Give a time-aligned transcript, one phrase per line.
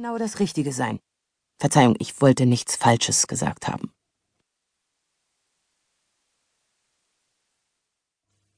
[0.00, 0.98] genau das Richtige sein.
[1.58, 3.92] Verzeihung, ich wollte nichts Falsches gesagt haben.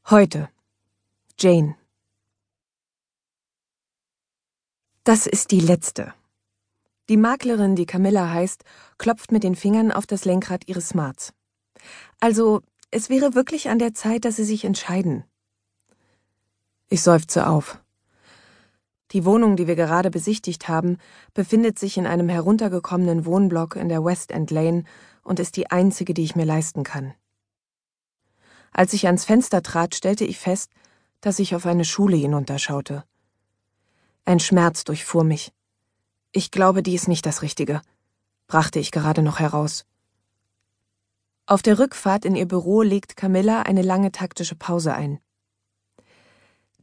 [0.09, 0.49] Heute.
[1.37, 1.77] Jane.
[5.03, 6.15] Das ist die letzte.
[7.09, 8.63] Die Maklerin, die Camilla heißt,
[8.99, 11.33] klopft mit den Fingern auf das Lenkrad ihres Smarts.
[12.21, 12.63] Also,
[12.93, 15.25] es wäre wirklich an der Zeit, dass sie sich entscheiden.
[16.89, 17.82] Ich seufze auf.
[19.13, 20.97] Die Wohnung, die wir gerade besichtigt haben,
[21.35, 24.85] befindet sich in einem heruntergekommenen Wohnblock in der West End Lane
[25.23, 27.15] und ist die einzige, die ich mir leisten kann.
[28.73, 30.71] Als ich ans Fenster trat, stellte ich fest,
[31.21, 33.05] dass ich auf eine Schule hinunterschaute.
[34.25, 35.53] Ein Schmerz durchfuhr mich.
[36.33, 37.83] Ich glaube, die ist nicht das Richtige,
[38.47, 39.85] brachte ich gerade noch heraus.
[41.45, 45.19] Auf der Rückfahrt in ihr Büro legt Camilla eine lange taktische Pause ein.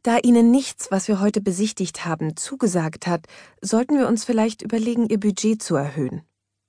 [0.02, 3.26] Da Ihnen nichts, was wir heute besichtigt haben, zugesagt hat,
[3.60, 6.22] sollten wir uns vielleicht überlegen, Ihr Budget zu erhöhen,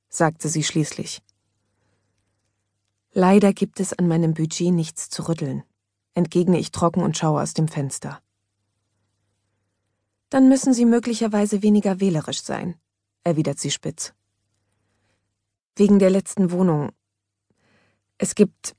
[0.09, 1.21] sagte sie schließlich.
[3.13, 5.63] Leider gibt es an meinem Budget nichts zu rütteln,
[6.13, 8.21] entgegne ich trocken und schaue aus dem Fenster.
[10.29, 12.76] Dann müssen Sie möglicherweise weniger wählerisch sein,
[13.24, 14.13] erwidert sie spitz.
[15.76, 16.91] Wegen der letzten Wohnung.
[18.18, 18.76] Es gibt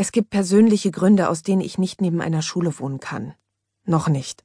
[0.00, 3.34] es gibt persönliche Gründe, aus denen ich nicht neben einer Schule wohnen kann.
[3.84, 4.44] Noch nicht.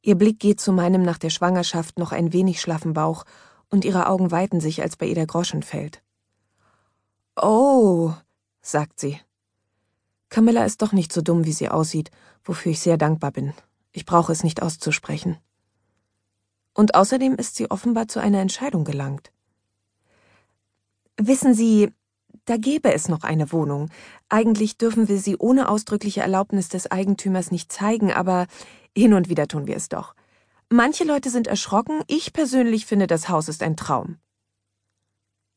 [0.00, 3.24] Ihr Blick geht zu meinem nach der Schwangerschaft noch ein wenig schlaffen Bauch,
[3.68, 6.02] und ihre Augen weiten sich, als bei ihr der Groschen fällt.
[7.36, 8.14] Oh,
[8.62, 9.20] sagt sie.
[10.30, 12.10] Camilla ist doch nicht so dumm, wie sie aussieht,
[12.44, 13.52] wofür ich sehr dankbar bin.
[13.92, 15.36] Ich brauche es nicht auszusprechen.
[16.72, 19.30] Und außerdem ist sie offenbar zu einer Entscheidung gelangt.
[21.18, 21.92] Wissen Sie,
[22.44, 23.88] da gäbe es noch eine Wohnung.
[24.28, 28.46] Eigentlich dürfen wir sie ohne ausdrückliche Erlaubnis des Eigentümers nicht zeigen, aber
[28.96, 30.14] hin und wieder tun wir es doch.
[30.68, 34.16] Manche Leute sind erschrocken, ich persönlich finde, das Haus ist ein Traum.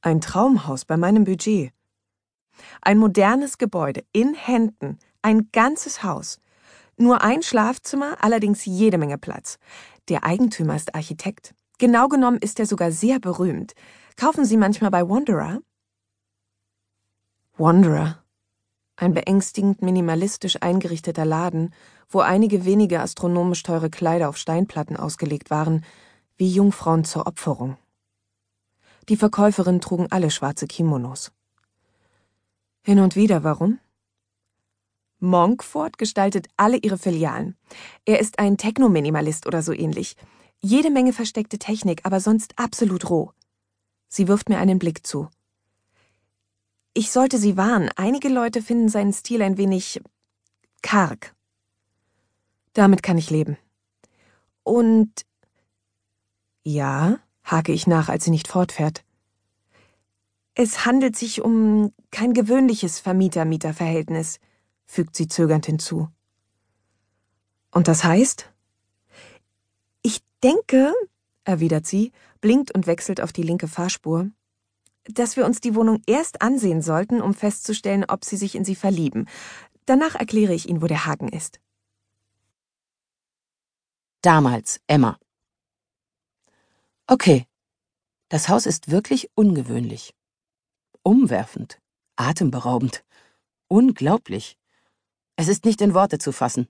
[0.02, 1.72] Ein Traumhaus bei meinem Budget.
[2.82, 6.40] Ein modernes Gebäude, in Händen, ein ganzes Haus.
[6.98, 9.58] Nur ein Schlafzimmer, allerdings jede Menge Platz.
[10.08, 11.56] Der Eigentümer ist Architekt.
[11.78, 13.74] Genau genommen ist er sogar sehr berühmt.
[14.16, 15.60] Kaufen Sie manchmal bei Wanderer?
[17.58, 18.22] Wanderer.
[18.98, 21.74] Ein beängstigend minimalistisch eingerichteter Laden,
[22.10, 25.86] wo einige wenige astronomisch teure Kleider auf Steinplatten ausgelegt waren,
[26.36, 27.78] wie Jungfrauen zur Opferung.
[29.08, 31.32] Die Verkäuferinnen trugen alle schwarze Kimonos.
[32.84, 33.80] Hin und wieder, warum?
[35.20, 37.56] Monkford gestaltet alle ihre Filialen.
[38.04, 40.18] Er ist ein Technominimalist oder so ähnlich.
[40.60, 43.32] Jede Menge versteckte Technik, aber sonst absolut roh.
[44.10, 45.30] Sie wirft mir einen Blick zu.
[46.98, 50.02] Ich sollte Sie warnen, einige Leute finden seinen Stil ein wenig
[50.82, 51.36] karg.
[52.72, 53.58] Damit kann ich leben.
[54.64, 55.26] Und
[56.64, 59.04] ja, hake ich nach, als sie nicht fortfährt.
[60.54, 64.40] Es handelt sich um kein gewöhnliches Vermieter-Mieter-Verhältnis,
[64.86, 66.08] fügt sie zögernd hinzu.
[67.72, 68.54] Und das heißt?
[70.02, 70.94] Ich denke,
[71.44, 74.30] erwidert sie, blinkt und wechselt auf die linke Fahrspur,
[75.06, 78.76] dass wir uns die Wohnung erst ansehen sollten, um festzustellen, ob Sie sich in sie
[78.76, 79.28] verlieben.
[79.86, 81.60] Danach erkläre ich Ihnen, wo der Haken ist.
[84.22, 85.20] Damals, Emma.
[87.08, 87.46] Okay.
[88.30, 90.16] Das Haus ist wirklich ungewöhnlich.
[91.04, 91.80] Umwerfend,
[92.16, 93.06] atemberaubend,
[93.68, 94.58] unglaublich.
[95.36, 96.68] Es ist nicht in Worte zu fassen.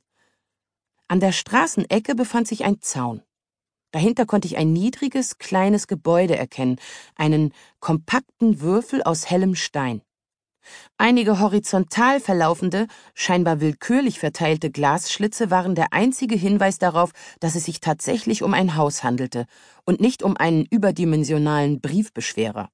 [1.08, 3.22] An der Straßenecke befand sich ein Zaun.
[3.96, 6.82] Dahinter konnte ich ein niedriges, kleines Gebäude erkennen,
[7.16, 10.02] einen kompakten Würfel aus hellem Stein.
[10.98, 17.80] Einige horizontal verlaufende, scheinbar willkürlich verteilte Glasschlitze waren der einzige Hinweis darauf, dass es sich
[17.80, 19.46] tatsächlich um ein Haus handelte
[19.86, 22.70] und nicht um einen überdimensionalen Briefbeschwerer.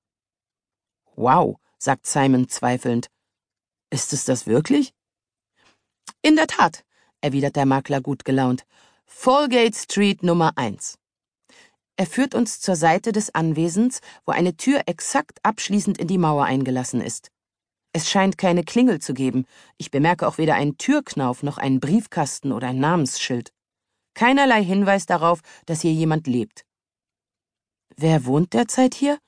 [1.16, 3.12] Wow, sagt Simon zweifelnd.
[3.92, 4.96] Ist es das wirklich?
[6.24, 6.84] In der Tat,
[7.22, 8.66] erwidert der Makler gut gelaunt.
[9.06, 10.98] Fallgate Street Nummer 1.
[11.98, 16.46] Er führt uns zur Seite des Anwesens, wo eine Tür exakt abschließend in die Mauer
[16.46, 17.30] eingelassen ist.
[17.94, 19.46] Es scheint keine Klingel zu geben.
[19.78, 23.52] Ich bemerke auch weder einen Türknauf noch einen Briefkasten oder ein Namensschild.
[24.14, 26.66] Keinerlei Hinweis darauf, dass hier jemand lebt.
[27.98, 29.20] Wer wohnt derzeit hier?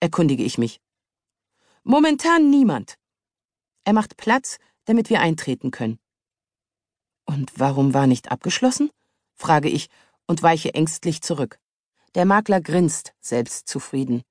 [0.00, 0.80] erkundige ich mich.
[1.84, 2.96] Momentan niemand.
[3.84, 5.98] Er macht Platz, damit wir eintreten können.
[7.24, 8.90] Und warum war nicht abgeschlossen?
[9.34, 9.88] frage ich
[10.26, 11.58] und weiche ängstlich zurück.
[12.14, 14.22] Der Makler grinst, selbstzufrieden.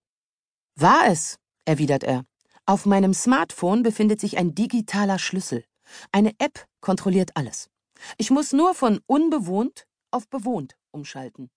[0.75, 2.25] War es, erwidert er.
[2.65, 5.63] Auf meinem Smartphone befindet sich ein digitaler Schlüssel.
[6.11, 7.69] Eine App kontrolliert alles.
[8.17, 11.49] Ich muss nur von unbewohnt auf bewohnt umschalten.